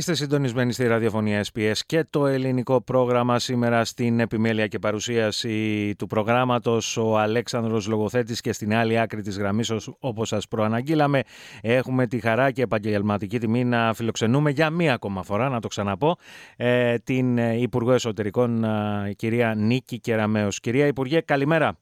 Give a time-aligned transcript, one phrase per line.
[0.00, 6.06] Είστε συντονισμένοι στη ραδιοφωνία SPS και το ελληνικό πρόγραμμα σήμερα στην επιμέλεια και παρουσίαση του
[6.06, 11.22] προγράμματος ο Αλέξανδρος Λογοθέτης και στην άλλη άκρη της γραμμής όπως σας προαναγγείλαμε
[11.62, 16.16] έχουμε τη χαρά και επαγγελματική τιμή να φιλοξενούμε για μία ακόμα φορά να το ξαναπώ
[16.56, 18.64] ε, την Υπουργό Εσωτερικών
[19.16, 20.60] κυρία Νίκη Κεραμέως.
[20.60, 21.78] Κυρία Υπουργέ καλημέρα.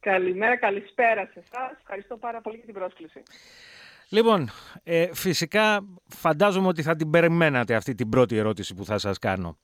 [0.00, 1.78] Καλημέρα, καλησπέρα σε εσάς.
[1.80, 3.22] Ευχαριστώ πάρα πολύ για την πρόσκληση.
[4.12, 4.48] Λοιπόν,
[4.82, 9.58] ε, φυσικά φαντάζομαι ότι θα την περιμένατε αυτή την πρώτη ερώτηση που θα σας κάνω.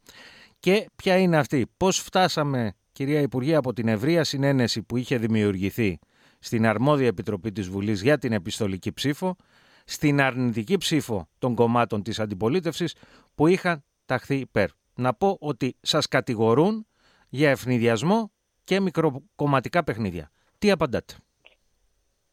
[0.61, 5.99] Και ποια είναι αυτή, πώς φτάσαμε κυρία Υπουργέ από την ευρεία συνένεση που είχε δημιουργηθεί
[6.39, 9.37] στην αρμόδια επιτροπή της Βουλής για την επιστολική ψήφο,
[9.85, 12.95] στην αρνητική ψήφο των κομμάτων της αντιπολίτευσης
[13.35, 16.87] που είχαν ταχθεί υπέρ; Να πω ότι σας κατηγορούν
[17.29, 18.33] για ευνηδιασμό
[18.65, 20.31] και μικροκομματικά παιχνίδια.
[20.59, 21.15] Τι απαντάτε;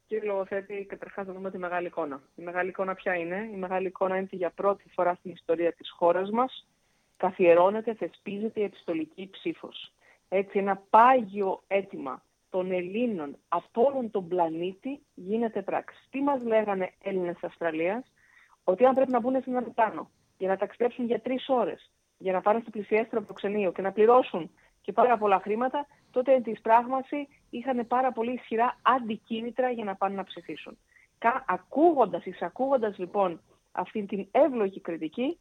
[0.07, 2.21] Κύριε Λογοθέτη, καταρχάς να δούμε τη μεγάλη εικόνα.
[2.35, 5.73] Η μεγάλη εικόνα ποια είναι; Η μεγάλη εικόνα είναι ότι για πρώτη φορά στην ιστορία
[5.73, 6.67] της χώρας μας
[7.17, 9.93] καθιερώνεται, θεσπίζεται η επιστολική ψήφος.
[10.29, 16.07] Έτσι, ένα πάγιο αίτημα των Ελλήνων από όλον τον πλανήτη γίνεται πράξη.
[16.09, 18.11] Τι μας λέγανε Έλληνες Αυστραλίας,
[18.63, 22.33] ότι αν πρέπει να μπουν σε ένα αεροπλάνο για να ταξιδέψουν για τρεις ώρες, για
[22.33, 27.27] να πάνε στο πλησιέστερο προξενείο και να πληρώσουν και πάρα πολλά χρήματα, τότε της πράγμαση
[27.49, 30.77] είχαν πάρα πολύ ισχυρά αντικίνητρα για να πάνε να ψηφίσουν.
[31.45, 35.37] Ακούγοντας, εισακούγοντας λοιπόν αυτή την εύλογη κριτική,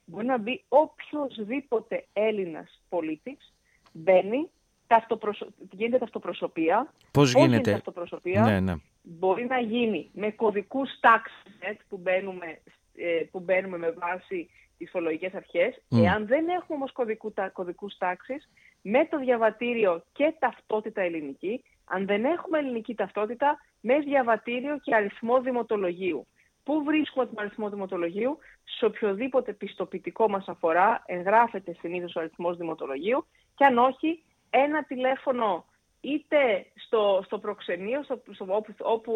[0.05, 3.53] μπορεί να μπει οποιοδήποτε Έλληνας πολίτης,
[3.91, 4.49] μπαίνει,
[4.87, 5.47] ταυτοπροσω...
[5.71, 6.93] γίνεται ταυτοπροσωπεία.
[7.11, 7.71] Πώς γίνεται.
[7.71, 8.73] Ταυτοπροσωπεία, ναι, ναι.
[9.01, 11.45] Μπορεί να γίνει με κωδικούς τάξης
[11.89, 12.59] που, μπαίνουμε,
[12.95, 15.81] ε, που μπαίνουμε με βάση τις φορολογικές αρχές.
[15.89, 18.49] Εάν δεν έχουμε όμως κωδικού, κωδικούς τάξης,
[18.81, 25.41] με το διαβατήριο και ταυτότητα ελληνική, αν δεν έχουμε ελληνική ταυτότητα, με διαβατήριο και αριθμό
[25.41, 26.27] δημοτολογίου.
[26.63, 33.27] Πού βρίσκουμε τον αριθμό δημοτολογίου, σε οποιοδήποτε πιστοποιητικό μας αφορά, εγγράφεται συνήθως ο αριθμός δημοτολογίου
[33.55, 35.65] και αν όχι, ένα τηλέφωνο
[36.01, 39.11] είτε στο, στο προξενείο, στο, στο, όπου, όπου,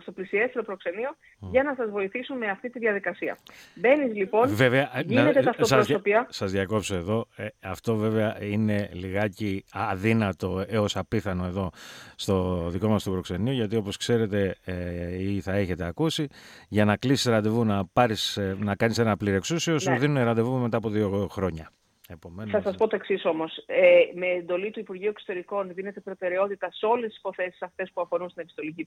[0.00, 3.38] στο πλησιέστερο προξενείο, για να σας βοηθήσουν με αυτή τη διαδικασία.
[3.74, 6.24] Μπαίνεις λοιπόν, βέβαια, γίνεται να, ταυτοπροσωπία.
[6.26, 7.26] Σας, σας διακόψω εδώ.
[7.36, 11.70] Ε, αυτό βέβαια είναι λιγάκι αδύνατο έως απίθανο εδώ
[12.16, 16.26] στο δικό μας το προξενείο, γιατί όπως ξέρετε ε, ή θα έχετε ακούσει,
[16.68, 19.78] για να κλείσεις ραντεβού να, πάρεις, ε, να κάνεις ένα πληρεξούσιο, ναι.
[19.78, 21.70] σου δίνουν ραντεβού μετά από δύο χρόνια.
[22.08, 22.52] Επομένως...
[22.52, 23.62] Θα σας πω το εξής όμως.
[23.66, 28.28] Ε, με εντολή του Υπουργείου Εξωτερικών δίνεται προτεραιότητα σε όλες τις υποθέσεις αυτές που αφορούν
[28.28, 28.86] στην επιστολική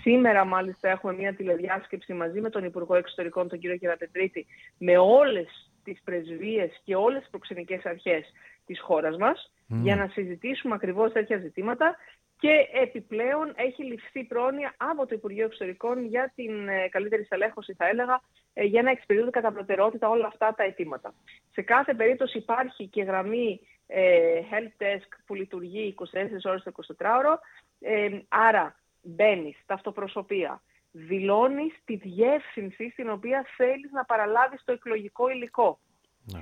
[0.00, 4.46] Σήμερα, μάλιστα, έχουμε μια τηλεδιάσκεψη μαζί με τον Υπουργό Εξωτερικών, τον κύριο Κεραπετρίτη,
[4.78, 8.32] με όλες τις πρεσβείες και όλες τις προξενικές αρχές
[8.66, 11.96] της χώρας μας, για να συζητήσουμε ακριβώς τέτοια ζητήματα
[12.38, 17.88] και επιπλέον έχει ληφθεί πρόνοια από το Υπουργείο Εξωτερικών για την ε, καλύτερη στελέχωση, θα
[17.88, 18.20] έλεγα,
[18.52, 21.14] ε, για να εξυπηρετούνται κατά προτεραιότητα όλα αυτά τα αιτήματα.
[21.52, 26.04] Σε κάθε περίπτωση υπάρχει και γραμμή ε, help desk που λειτουργεί 24
[26.44, 27.34] ώρες το 24ωρο.
[27.80, 35.30] Ε, άρα μπαίνεις στα αυτοπροσωπεία, δηλώνεις τη διεύθυνση στην οποία θέλεις να παραλάβεις το εκλογικό
[35.30, 35.78] υλικό.
[36.32, 36.40] Ναι.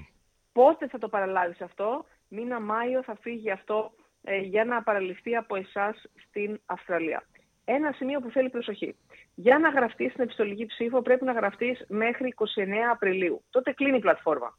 [0.52, 4.05] Πότε θα το παραλάβεις αυτό, μήνα Μάιο θα φύγει αυτό ε,
[4.42, 7.26] για να παραλυφθεί από εσάς στην Αυστραλία.
[7.64, 8.96] Ένα σημείο που θέλει προσοχή.
[9.34, 12.44] Για να γραφτείς στην επιστολική ψήφο πρέπει να γραφτείς μέχρι 29
[12.92, 13.42] Απριλίου.
[13.50, 14.58] Τότε κλείνει η πλατφόρμα.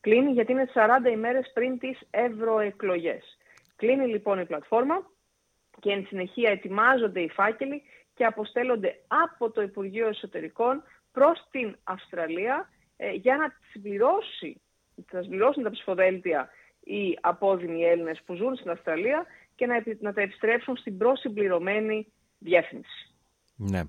[0.00, 3.38] Κλείνει γιατί είναι 40 ημέρες πριν τις ευρωεκλογές.
[3.76, 5.10] Κλείνει λοιπόν η πλατφόρμα
[5.80, 7.82] και εν συνεχεία ετοιμάζονται οι φάκελοι
[8.14, 10.82] και αποστέλλονται από το Υπουργείο Εσωτερικών
[11.12, 14.60] προς την Αυστραλία ε, για να συμπληρώσει,
[15.10, 16.48] να συμπληρώσουν τα ψηφοδέλτια
[16.84, 22.06] οι απόδημοι Έλληνες που ζουν στην Αυστραλία και να, να τα επιστρέψουν στην προσυμπληρωμένη
[22.38, 23.14] διεύθυνση.
[23.56, 23.82] Ναι.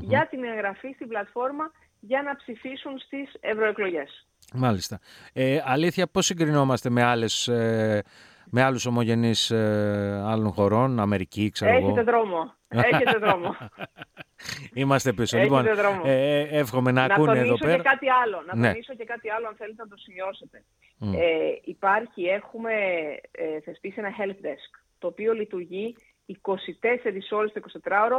[0.00, 1.70] για την εγγραφή στην πλατφόρμα
[2.06, 4.26] για να ψηφίσουν στις ευρωεκλογές.
[4.54, 4.98] Μάλιστα.
[5.32, 8.02] Ε, αλήθεια, πώς συγκρινόμαστε με, άλλες, ε,
[8.50, 12.54] με άλλους ομογενείς ε, άλλων χωρών, Αμερική, ξέρω Έχετε εγώ; δρόμο.
[12.68, 13.56] Έχετε δρόμο.
[14.80, 15.38] Είμαστε πίσω.
[15.38, 16.02] Έχετε λοιπόν, δρόμο.
[16.04, 17.76] ε, ε, εύχομαι να, να ακούνε τονίσω εδώ πέρα.
[17.76, 18.42] και κάτι άλλο.
[18.46, 18.68] Να Ναι.
[18.70, 20.64] τονίσω και κάτι άλλο, αν θέλετε να το σημειώσετε.
[20.98, 21.12] Μμ.
[21.14, 21.18] Ε,
[21.64, 22.72] υπάρχει, έχουμε
[23.30, 28.18] ε, θεσπίσει ένα help desk, το οποίο λειτουργεί 24 ώρες το 24ωρο,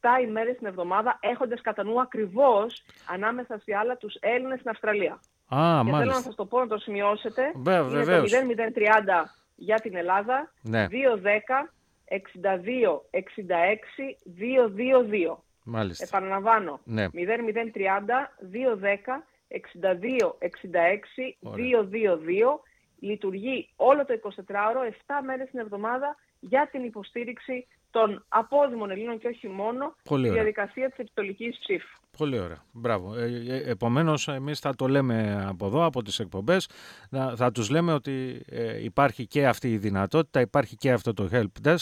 [0.00, 5.12] 7 ημέρες την εβδομάδα, έχοντας κατά νου ακριβώς, ανάμεσα σε άλλα, τους Έλληνες στην Αυστραλία.
[5.12, 5.18] Α,
[5.48, 6.20] Και θέλω να μάλιστα.
[6.22, 7.52] σας το πω, να το σημειώσετε.
[7.54, 8.30] Βε- είναι βεβαίως.
[8.30, 10.86] το 0030 για την Ελλάδα, Ναι.
[10.88, 11.72] 210
[12.08, 15.44] 62 66 222.
[15.64, 16.04] Μάλιστα.
[16.04, 16.80] Επαναλαμβάνω.
[16.84, 17.06] Ναι.
[17.08, 22.60] 0030 210 62 66 222.
[23.08, 29.28] Λειτουργεί όλο το 24ωρο, 7 μέρες την εβδομάδα για την υποστήριξη των απόδημων Ελλήνων και
[29.28, 30.42] όχι μόνο Πολύ στη ωραία.
[30.42, 31.98] διαδικασία της επιστολικής ψήφου.
[32.18, 32.62] Πολύ ωραία.
[32.72, 33.14] Μπράβο.
[33.16, 36.68] Ε, ε, επομένως, εμείς θα το λέμε από εδώ, από τις εκπομπές,
[37.10, 41.28] να- θα τους λέμε ότι ε, υπάρχει και αυτή η δυνατότητα, υπάρχει και αυτό το
[41.32, 41.76] help desk,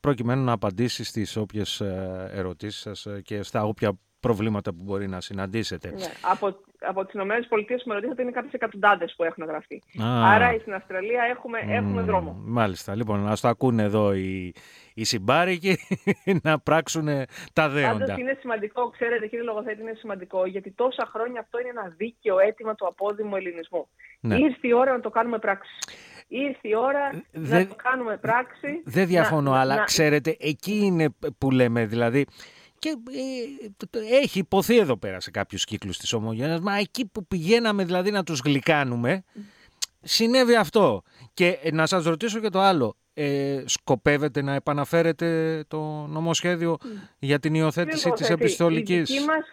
[0.00, 5.08] προκειμένου να απαντήσει στις όποιες ε, ερωτήσεις σας ε, και στα όποια προβλήματα που μπορεί
[5.08, 5.90] να συναντήσετε.
[5.90, 6.06] Ναι.
[6.22, 9.82] Από, από τις ΗΠΑ που με ρωτήσατε είναι κάποιες εκατοντάδες που έχουν γραφτεί.
[10.02, 10.32] Α.
[10.34, 12.36] Άρα στην Αυστραλία έχουμε, έχουμε Μμμ, δρόμο.
[12.44, 12.94] Μάλιστα.
[12.94, 14.54] Λοιπόν, να το ακούνε εδώ οι,
[14.94, 15.78] οι συμπάρικοι
[16.42, 17.08] να πράξουν
[17.52, 17.98] τα δέοντα.
[17.98, 22.38] Πάντως είναι σημαντικό, ξέρετε κύριε Λογοθέτη, είναι σημαντικό γιατί τόσα χρόνια αυτό είναι ένα δίκαιο
[22.38, 23.88] αίτημα του απόδημου ελληνισμού.
[24.20, 24.36] Ναι.
[24.36, 25.70] Ήρθε η ώρα να το κάνουμε πράξη.
[26.28, 28.82] Ήρθε η ώρα Δεν- να το κάνουμε πράξη.
[28.84, 31.08] Δεν διαφωνώ, να- αλλά να- ξέρετε, εκεί είναι
[31.38, 32.26] που λέμε, δηλαδή,
[32.78, 37.06] και ε, το- το- έχει υποθεί εδώ πέρα σε κάποιους κύκλους της ομογένειας, μα εκεί
[37.06, 39.24] που πηγαίναμε δηλαδή να τους γλυκάνουμε,
[40.02, 41.02] συνέβη αυτό.
[41.34, 46.76] Και ε, να σας ρωτήσω και το άλλο, ε, σκοπεύετε να επαναφέρετε το νομοσχέδιο
[47.18, 49.44] για την υιοθέτηση Κύριε της Λογοθέτη, επιστολικής; Η δική μας,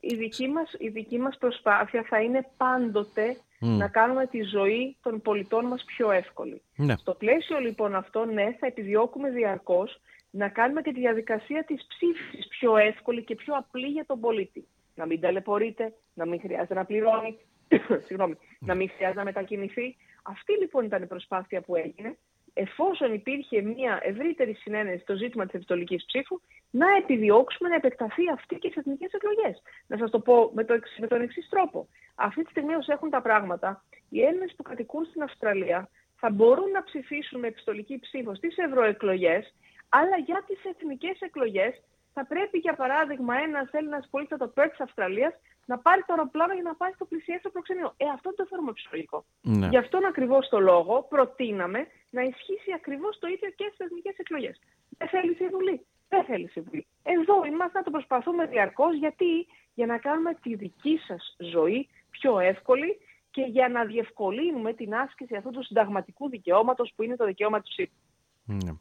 [0.00, 3.76] η δική μας, η δική μας προσπάθεια θα είναι πάντοτε Μμ.
[3.76, 6.62] να κάνουμε τη ζωή των πολιτών μας πιο εύκολη.
[6.76, 6.96] Ναι.
[6.96, 12.48] Στο πλαίσιο λοιπόν αυτό, ναι, θα επιδιώκουμε διαρκώς να κάνουμε και τη διαδικασία της ψήφισης
[12.48, 14.66] πιο εύκολη και πιο απλή για τον πολίτη.
[14.94, 17.38] Να μην ταλαιπωρείται, να μην χρειάζεται να πληρώνει,
[18.06, 19.96] συγγνώμη, να μην χρειάζεται να μετακινηθεί.
[20.22, 22.16] Αυτή λοιπόν ήταν η προσπάθεια που έγινε.
[22.54, 28.56] Εφόσον υπήρχε μια ευρύτερη συνένεση στο ζήτημα της επιστολικής ψήφου, να επιδιώξουμε να επεκταθεί αυτή
[28.56, 29.62] και στις εθνικές εκλογές.
[29.86, 31.88] Να σας το πω με, το, εξ- με τον εξής τρόπο.
[32.14, 36.70] Αυτή τη στιγμή όσο έχουν τα πράγματα, οι Έλληνες που κατοικούν στην Αυστραλία θα μπορούν
[36.70, 39.54] να ψηφίσουν με επιστολική ψήφο στις ευρωεκλογές,
[39.98, 41.72] αλλά για τις εθνικές εκλογές
[42.12, 45.34] θα πρέπει, για παράδειγμα, ένας Έλληνας πολίτης από το Πέρτ της Αυστραλίας
[45.66, 47.88] να πάρει το αεροπλάνο για να πάει στο πλησιέστερο προξενείο.
[47.96, 49.24] Ε, αυτό δεν το θεωρούμε φυσιολογικό.
[49.40, 49.66] Ναι.
[49.72, 51.80] Γι' αυτόν ακριβώς το λόγο προτείναμε
[52.10, 54.56] να ισχύσει ακριβώς το ίδιο και στις εθνικές εκλογές.
[54.98, 55.86] Δεν θέλει η Βουλή.
[56.08, 56.86] Δεν θέλει η Βουλή.
[57.02, 58.94] Εδώ είμαστε να το προσπαθούμε διαρκώς.
[58.96, 62.98] Γιατί; Για να κάνουμε τη δική σας ζωή πιο εύκολη
[63.30, 67.68] και για να διευκολύνουμε την άσκηση αυτού του συνταγματικού δικαιώματος που είναι το δικαίωμα του
[67.68, 67.96] ψήφου.
[68.44, 68.72] Ναι.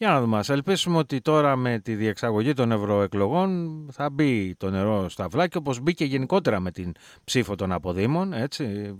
[0.00, 0.38] Για να δούμε.
[0.38, 5.60] Ας ελπίσουμε ότι τώρα με τη διεξαγωγή των ευρωεκλογών θα μπει το νερό στα αυλάκια
[5.60, 6.92] όπως μπήκε γενικότερα με την
[7.24, 8.32] ψήφο των αποδήμων.
[8.32, 8.96] Έτσι.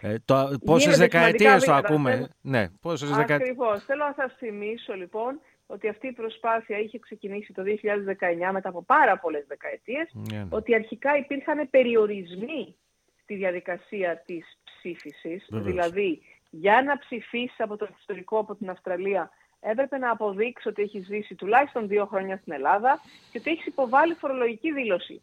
[0.00, 2.14] Ε, ε, το, πόσες Γίνεται δεκαετίες το σημαντικά ακούμε.
[2.14, 2.32] βήματα.
[2.40, 3.40] Ναι, πόσες δεκαετίες.
[3.40, 3.84] Ακριβώς.
[3.84, 8.82] Θέλω να σας θυμίσω λοιπόν ότι αυτή η προσπάθεια είχε ξεκινήσει το 2019 μετά από
[8.82, 10.46] πάρα πολλές δεκαετίες, Ναι.
[10.48, 12.74] ότι αρχικά υπήρχαν περιορισμοί
[13.22, 15.46] στη διαδικασία της ψήφισης.
[15.50, 19.30] Δηλαδή, για να ψηφίσεις από το ιστορικό από την Αυστραλία,
[19.70, 23.00] έπρεπε να αποδείξει ότι έχεις ζήσει τουλάχιστον δύο χρόνια στην Ελλάδα
[23.32, 25.22] και ότι έχεις υποβάλει φορολογική δήλωση.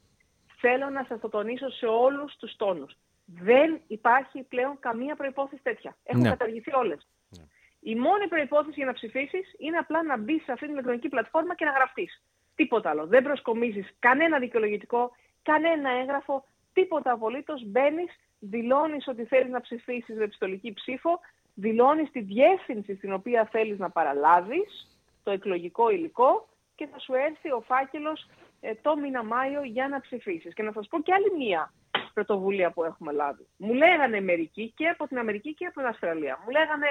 [0.60, 2.98] Θέλω να σας το τονίσω σε όλους τους τόνους.
[3.26, 5.96] Δεν υπάρχει πλέον καμία προϋπόθεση τέτοια.
[6.04, 6.30] Έχουν ναι.
[6.30, 7.08] καταργηθεί όλες.
[7.30, 7.44] Ναι.
[7.80, 11.56] Η μόνη προϋπόθεση για να ψηφίσεις είναι απλά να μπεις σε αυτή την ηλεκτρονική πλατφόρμα
[11.56, 12.24] και να γραφτείς.
[12.56, 13.08] Τίποτα άλλο.
[13.08, 15.12] Δεν προσκομίζεις κανένα δικαιολογητικό,
[15.44, 17.64] κανένα έγγραφο, τίποτα απολύτως.
[17.66, 21.20] Μπαίνεις, δηλώνεις ότι θέλεις να ψηφίσεις με επιστολική ψήφο,
[21.54, 27.52] δηλώνεις τη διεύθυνση στην οποία θέλεις να παραλάβεις το εκλογικό υλικό και θα σου έρθει
[27.52, 28.30] ο φάκελος
[28.62, 30.54] ε, το μήνα Μάιο για να ψηφίσεις.
[30.54, 31.74] Και να σας πω και άλλη μία
[32.14, 33.48] πρωτοβουλία που έχουμε λάβει.
[33.58, 36.40] Μου λέγανε μερικοί και από την Αμερική και από την Αυστραλία.
[36.44, 36.88] Μου λέγανε,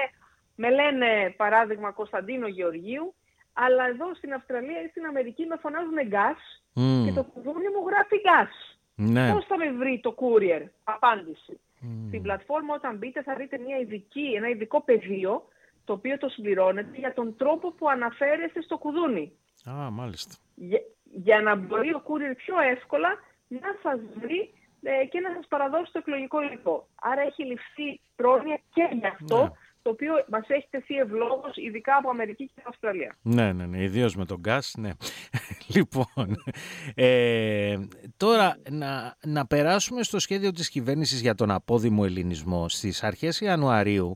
[0.55, 3.13] με λένε παράδειγμα Κωνσταντίνο Γεωργίου,
[3.53, 6.63] αλλά εδώ στην Αυστραλία ή στην Αμερική με φωνάζουν γκάς
[7.05, 8.77] και το κουδούνι μου γράφει γκάς.
[8.95, 9.31] Ναι.
[9.33, 11.59] Πώς θα με βρει το courier, απάντηση.
[12.07, 15.47] Στην πλατφόρμα όταν μπείτε θα δείτε μια ειδική, ένα ειδικό πεδίο
[15.85, 19.31] το οποίο το συμπληρώνεται για τον τρόπο που αναφέρεστε στο κουδούνι.
[19.69, 20.35] Α, μάλιστα.
[20.55, 23.09] Για, για να μπορεί ο courier πιο εύκολα
[23.47, 26.87] να σας βρει ε, και να σας παραδώσει το εκλογικό υλικό.
[26.95, 29.49] Άρα έχει ληφθεί πρόνοια και γι' αυτό ναι
[29.83, 33.15] το οποίο μας έχει τεθεί ευλόγως, ειδικά από Αμερική και Αυστραλία.
[33.21, 33.81] Ναι, ναι, ναι.
[33.81, 34.89] Ιδίως με τον γκάς, ναι.
[35.75, 36.43] λοιπόν,
[36.95, 37.77] ε,
[38.17, 42.69] τώρα να, να περάσουμε στο σχέδιο της κυβέρνησης για τον απόδημο ελληνισμό.
[42.69, 44.15] Στις αρχές Ιανουαρίου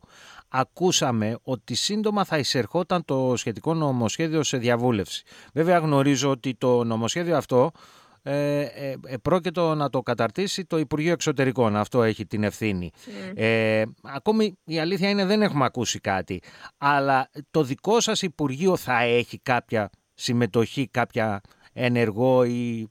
[0.50, 5.24] ακούσαμε ότι σύντομα θα εισερχόταν το σχετικό νομοσχέδιο σε διαβούλευση.
[5.54, 7.72] Βέβαια γνωρίζω ότι το νομοσχέδιο αυτό
[8.30, 11.76] ε, ε, ε, πρόκειτο να το καταρτήσει το Υπουργείο Εξωτερικών.
[11.76, 12.92] Αυτό έχει την ευθύνη.
[13.36, 16.42] Ε, ακόμη η αλήθεια είναι δεν έχουμε ακούσει κάτι.
[16.78, 21.42] Αλλά το δικό σας Υπουργείο θα έχει κάποια συμμετοχή, κάποια
[21.74, 22.90] ενεργό ή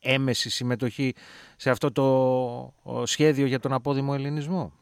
[0.00, 1.14] έμεση συμμετοχή
[1.56, 4.72] σε αυτό το σχέδιο για τον απόδημο ελληνισμό;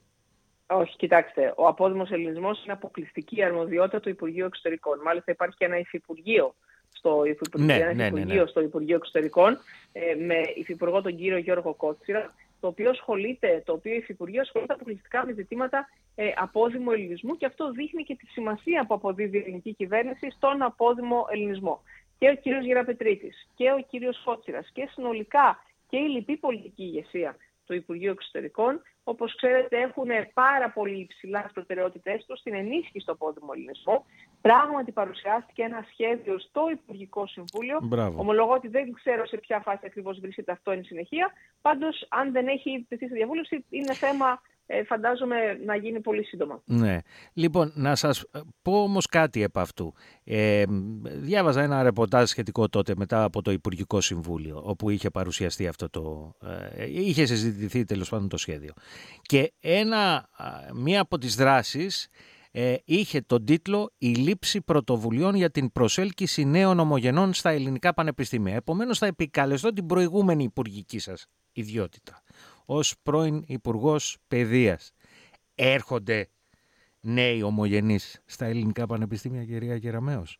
[0.66, 5.00] Όχι, κοιτάξτε, ο απόδημος ελληνισμός είναι αποκλειστική αρμοδιότητα του Υπουργείου Εξωτερικών.
[5.04, 6.54] Μάλιστα υπάρχει και ένα υφυπουργείο
[6.96, 9.58] στο Υπουργείο, ναι, ναι, ναι, ναι, στο Υπουργείο Εξωτερικών
[9.92, 15.26] ε, με υφυπουργό τον κύριο Γιώργο Κότσιρα, το οποίο ασχολείται, το οποίο υφυπουργείο ασχολείται αποκλειστικά
[15.26, 19.74] με ζητήματα ε, απόδημου ελληνισμού και αυτό δείχνει και τη σημασία που αποδίδει η ελληνική
[19.74, 21.82] κυβέρνηση στον απόδημο ελληνισμό.
[22.18, 27.36] Και ο κύριος Γεραπετρίτης και ο κύριος Κότσιρας και συνολικά και η λοιπή πολιτική ηγεσία
[27.66, 33.52] του Υπουργείου Εξωτερικών, όπως ξέρετε, έχουν πάρα πολύ υψηλά προτεραιότητές τους στην ενίσχυση του απόδημου
[33.52, 34.04] ελληνισμού.
[34.48, 37.78] Πράγματι παρουσιάστηκε ένα σχέδιο στο Υπουργικό Συμβούλιο.
[37.82, 38.20] Μπράβο.
[38.20, 41.32] Ομολογώ ότι δεν ξέρω σε ποια φάση ακριβώς βρίσκεται αυτό εν συνεχεία.
[41.60, 46.62] Πάντως, αν δεν έχει τεθεί στη διαβούλευση, είναι θέμα ε, φαντάζομαι να γίνει πολύ σύντομα.
[46.64, 46.98] Ναι.
[47.32, 48.24] Λοιπόν, να σας
[48.62, 49.94] πω όμως κάτι επ' αυτού.
[50.24, 50.64] Ε,
[51.02, 56.34] διάβαζα ένα ρεπορτάζ σχετικό τότε μετά από το Υπουργικό Συμβούλιο, όπου είχε παρουσιαστεί αυτό το...
[56.76, 58.72] Ε, είχε συζητηθεί τέλος πάντων το σχέδιο.
[59.22, 60.28] Και ένα,
[60.74, 62.08] μία από τις δράσεις
[62.56, 68.54] ε, είχε τον τίτλο «Η λήψη πρωτοβουλειών για την προσέλκυση νέων ομογενών στα ελληνικά πανεπιστήμια».
[68.54, 72.22] Επομένως θα επικαλεστώ την προηγούμενη υπουργική σας ιδιότητα
[72.64, 74.92] ως πρώην υπουργός Παιδείας.
[75.54, 76.28] Έρχονται
[77.00, 80.38] νέοι ομογενείς στα ελληνικά πανεπιστήμια, κυρία Κεραμέως.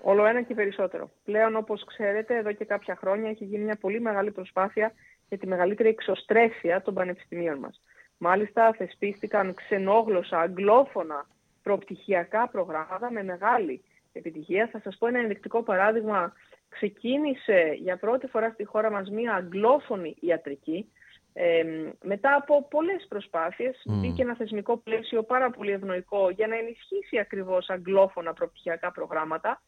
[0.00, 1.10] Όλο ένα και περισσότερο.
[1.24, 4.92] Πλέον, όπως ξέρετε, εδώ και κάποια χρόνια έχει γίνει μια πολύ μεγάλη προσπάθεια
[5.28, 7.80] για τη μεγαλύτερη εξωστρέφεια των πανεπιστημίων μας.
[8.24, 11.26] Μάλιστα, θεσπίστηκαν ξενόγλωσσα, αγγλόφωνα,
[11.62, 14.68] προπτυχιακά προγράμματα με μεγάλη επιτυχία.
[14.72, 16.32] Θα σας πω ένα ενδεικτικό παράδειγμα.
[16.68, 20.92] Ξεκίνησε για πρώτη φορά στη χώρα μας μια αγγλόφωνη ιατρική,
[21.32, 21.62] ε,
[22.02, 23.92] μετά από πολλές προσπάθειες mm.
[23.92, 29.62] μπήκε ένα θεσμικό πλαίσιο πάρα πολύ ευνοϊκό για να ενισχύσει ακριβώς αγγλόφωνα προπτυχιακά προγράμματα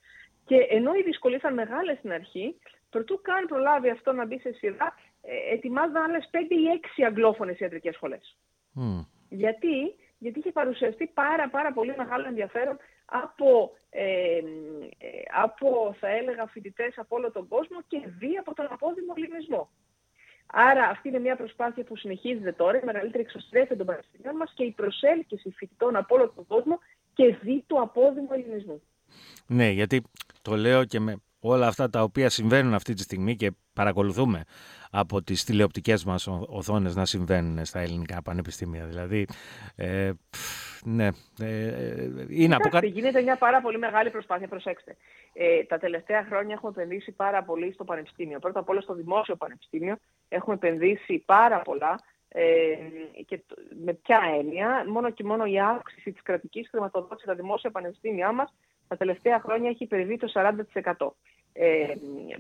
[0.45, 2.57] και ενώ οι δυσκολίες ήταν μεγάλες στην αρχή,
[2.91, 5.14] προτού καν προλάβει αυτό να μπει σε σειρά, ε,
[5.53, 8.37] ετοιμάζονταν άλλες 5 ή 6 αγγλόφωνες ιατρικές σχολές.
[8.77, 9.07] Mm.
[9.29, 14.37] Γιατί; Γιατί είχε παρουσιαστεί πάρα πάρα πολύ μεγάλο ενδιαφέρον από, ε,
[14.99, 15.09] ε,
[15.43, 19.71] από θα έλεγα φοιτητές από όλο τον κόσμο και δει από τον απόδημο ελληνισμό.
[20.47, 24.65] Άρα αυτή είναι μια προσπάθεια που συνεχίζεται τώρα, η μεγαλύτερη εξωστρέφεια των πανεπιστημίων μας και
[24.65, 26.79] η προσέλκυση φοιτητών από όλο τον κόσμο
[27.15, 28.83] και δι του απόδημου ελληνισμού.
[29.47, 30.03] Ναι, γιατί
[30.43, 34.45] το λέω και με όλα αυτά τα οποία συμβαίνουν αυτή τη στιγμή και παρακολουθούμε
[34.91, 38.85] από τις τηλεοπτικές μας οθόνες να συμβαίνουν στα ελληνικά πανεπιστήμια.
[38.85, 39.27] Δηλαδή,
[39.77, 40.11] ε,
[40.85, 41.09] ναι,
[41.41, 42.87] ε, είναι από κάτι...
[42.87, 44.97] Γίνεται μια πάρα πολύ μεγάλη προσπάθεια, προσέξτε.
[45.33, 48.39] Ε, τα τελευταία χρόνια έχουμε επενδύσει πάρα πολύ στο πανεπιστήμιο.
[48.39, 49.97] Πρώτα απ' όλα στο δημόσιο πανεπιστήμιο
[50.29, 52.43] έχουμε επενδύσει πάρα πολλά ε,
[53.27, 53.41] και
[53.85, 58.53] με ποια έννοια, μόνο και μόνο η αύξηση της κρατικής χρηματοδότησης στα δημόσια πανεπιστήμια μας
[58.89, 60.33] τα τελευταία χρόνια έχει υπερβεί το
[60.97, 61.09] 40%.
[61.57, 61.95] Ε,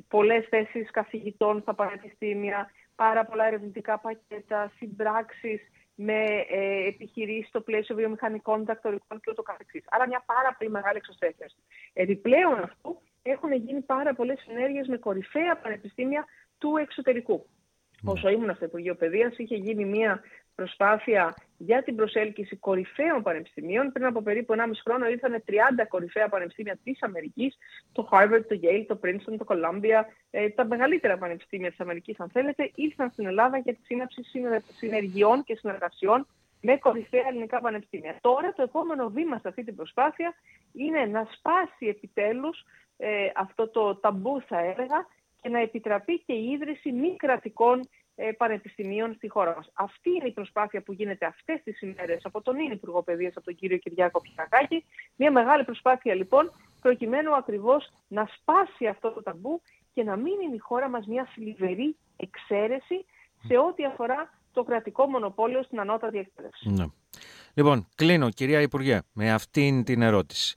[0.08, 5.60] πολλές θέσεις καθηγητών στα πανεπιστήμια, πάρα πολλά ερευνητικά πακέτα, συμπράξεις
[5.94, 9.84] με ε, επιχειρήσεις στο πλαίσιο βιομηχανικών, τακτορικών και ούτω καθεξής.
[9.90, 11.50] Άρα μια πάρα πολύ μεγάλη εξωστρέφεια.
[11.92, 16.24] Επιπλέον αυτού έχουν γίνει πάρα πολλές συνέργειες με κορυφαία πανεπιστήμια
[16.58, 17.46] του εξωτερικού.
[17.46, 18.12] Mm.
[18.12, 20.20] Όσο ήμουν στο Υπουργείο Παιδείας είχε γίνει μια
[20.54, 23.92] προσπάθεια για την προσέλκυση κορυφαίων πανεπιστημίων.
[23.92, 25.52] Πριν από περίπου 1,5 χρόνο ήρθαν 30
[25.88, 27.56] κορυφαία πανεπιστήμια της Αμερικής,
[27.92, 32.28] το Harvard, το Yale, το Princeton, το Columbia, ε, τα μεγαλύτερα πανεπιστήμια της Αμερικής, αν
[32.28, 34.22] θέλετε, ήρθαν στην Ελλάδα για τη σύναψη
[34.76, 36.26] συνεργειών και συνεργασιών
[36.60, 38.18] με κορυφαία ελληνικά πανεπιστήμια.
[38.20, 40.34] Τώρα το επόμενο βήμα σε αυτή την προσπάθεια
[40.72, 42.64] είναι να σπάσει επιτέλους
[42.96, 45.06] ε, αυτό το ταμπού θα έλεγα
[45.40, 47.84] και να επιτραπεί και η ίδρυση μη κρατικών ε,
[48.36, 49.70] πανεπιστημίων στη χώρα μας.
[49.74, 53.44] Αυτή είναι η προσπάθεια που γίνεται αυτές τις ημέρες από τον Ίνι Υπουργό Παιδείας, από
[53.44, 54.84] τον κύριο Κυριάκο Πιχακάκη.
[55.16, 59.60] Μια μεγάλη προσπάθεια λοιπόν προκειμένου ακριβώς να σπάσει αυτό το ταμπού
[59.92, 63.04] και να μην είναι η χώρα μας μια θλιβερή εξαίρεση
[63.46, 66.70] σε ό,τι αφορά το κρατικό μονοπόλιο στην ανώτατη εκπαίδευση.
[66.70, 66.84] Ναι.
[67.54, 70.56] Λοιπόν, κλείνω κυρία Υπουργέ με αυτήν την ερώτηση.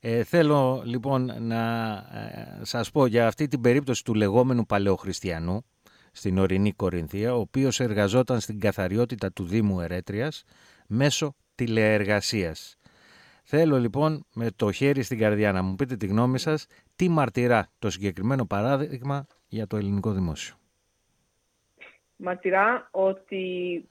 [0.00, 5.64] Ε, θέλω λοιπόν να ε, σας πω για αυτή την περίπτωση του λεγόμενου παλαιοχριστιανού
[6.14, 10.44] στην ορεινή Κορινθία, ο οποίος εργαζόταν στην καθαριότητα του Δήμου Ερέτριας
[10.86, 12.78] μέσω τηλεεργασίας.
[13.44, 16.66] Θέλω λοιπόν με το χέρι στην καρδιά να μου πείτε τη γνώμη σας
[16.96, 20.54] τι μαρτυρά το συγκεκριμένο παράδειγμα για το ελληνικό δημόσιο.
[22.16, 23.84] Μαρτυρά ότι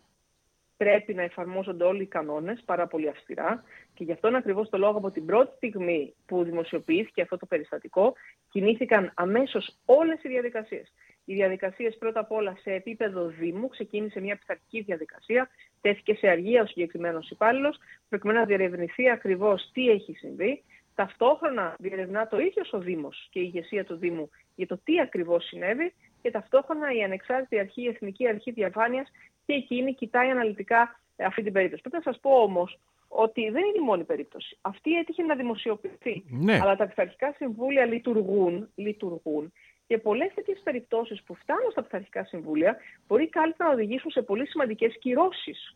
[0.78, 3.64] πρέπει να εφαρμόζονται όλοι οι κανόνες πάρα πολύ αυστηρά
[3.94, 8.14] και γι' αυτόν ακριβώς το λόγο από την πρώτη στιγμή που δημοσιοποιήθηκε αυτό το περιστατικό
[8.50, 10.94] κινήθηκαν αμέσως όλες οι διαδικασίες.
[11.26, 15.50] Οι διαδικασίες πρώτα απ' όλα σε επίπεδο Δήμου ξεκίνησε μια πειθαρχική διαδικασία,
[15.82, 17.78] τέθηκε σε αργία ο συγκεκριμένος υπάλληλος,
[18.10, 20.64] προκειμένου να διερευνηθεί ακριβώς τι έχει συμβεί.
[20.96, 25.46] Ταυτόχρονα διερευνά το ίδιος ο Δήμος και η ηγεσία του Δήμου για το τι ακριβώς
[25.46, 29.12] συνέβη και ταυτόχρονα η ανεξάρτητη αρχή, η Εθνική Αρχή Διαφάνειας
[29.46, 31.82] και εκείνη κοιτάει αναλυτικά αυτή την περίπτωση.
[31.82, 34.58] Πρέπει να σας πω όμως ότι δεν είναι η μόνη περίπτωση.
[34.62, 36.24] Αυτή έτυχε να δημοσιοποιηθεί.
[36.30, 36.60] Ναι.
[36.62, 39.54] Αλλά τα πειθαρχικά συμβούλια λειτουργούν, λειτουργούν
[39.88, 44.48] και πολλές τέτοιες περιπτώσεις που φτάνουν στα πειθαρχικά συμβούλια μπορεί κάλλιστα να οδηγήσουν σε πολύ
[44.48, 45.76] σημαντικές κυρώσεις.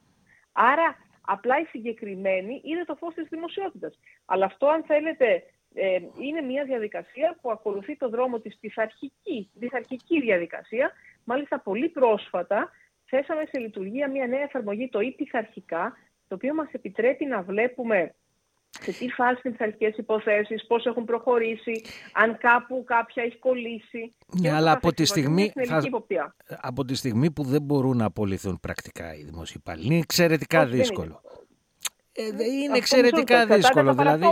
[0.52, 4.00] Άρα, απλά η συγκεκριμένη είναι το φως της δημοσιότητας.
[4.26, 5.43] Αλλά αυτό, αν θέλετε,
[5.74, 10.91] ε, είναι μια διαδικασία που ακολουθεί το δρόμο της πειθαρχική, πειθαρχική διαδικασία.
[11.24, 12.72] Μάλιστα, πολύ πρόσφατα
[13.06, 18.15] θέσαμε σε λειτουργία μια νέα εφαρμογή, το e-πειθαρχικά, το οποίο μας επιτρέπει να βλέπουμε
[18.82, 21.82] σε τι φάση είναι τις αρχικές υποθέσεις, πώς έχουν προχωρήσει,
[22.13, 24.13] αν κάπου κάποια έχει κολλήσει.
[24.42, 25.82] Ναι, αλλά από τη, στιγμή, θα...
[26.48, 31.22] από τη στιγμή που δεν μπορούν να απολυθούν πρακτικά οι δημοσιοπαλοί, είναι εξαιρετικά δύσκολο.
[32.13, 33.94] Είναι, ε, είναι εξαιρετικά δύσκολο.
[33.94, 34.32] Δηλαδή, ναι.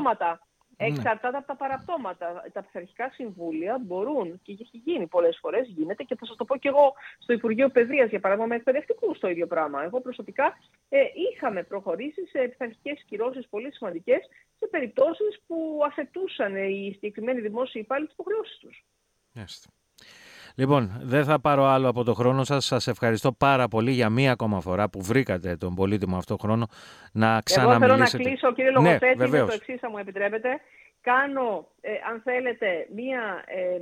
[0.78, 2.44] Εξαρτάται από τα παραπτώματα.
[2.54, 6.58] Τα πειθαρχικά συμβούλια μπορούν και έχει γίνει πολλές φορές, γίνεται και θα σας το πω
[6.58, 9.84] και εγώ στο Υπουργείο Παιδείας, για παράδειγμα, με εκπαιδευτικού το ίδιο πράγμα.
[9.84, 10.58] Εγώ προσωπικά
[10.90, 11.00] ε,
[11.32, 14.20] είχαμε προχωρήσει σε πειθαρχικές κυρώσεις πολύ σημαντικές
[14.58, 18.86] σε περιπτώσεις που αφαιτούσαν οι συγκεκριμένοι δημόσιοι υπάλληλοι τις υποχρεώσεις τους.
[20.58, 22.66] Λοιπόν, δεν θα πάρω άλλο από το χρόνο σας.
[22.66, 26.68] Σας ευχαριστώ πάρα πολύ για μία ακόμα φορά που βρήκατε τον πολύτιμο αυτό χρόνο
[27.12, 27.86] να ξαναμιλήσετε.
[27.86, 30.50] Εγώ θέλω να κλείσω, κύριε ναι, Λογοθέτη, ναι, με το εξής, θα μου επιτρέπετε.
[31.02, 33.74] Κάνω, ε, αν θέλετε, μία, ε, ε,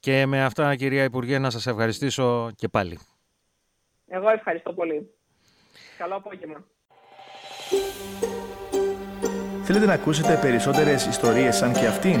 [0.00, 2.98] Και με αυτά, κυρία Υπουργέ, να σας ευχαριστήσω και πάλι.
[4.06, 5.10] Εγώ ευχαριστώ πολύ.
[5.98, 6.64] Καλό απόγευμα.
[9.62, 12.20] Θέλετε να ακούσετε περισσότερες ιστορίες σαν και αυτήν;